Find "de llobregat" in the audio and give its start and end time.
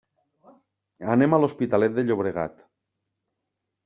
1.97-2.57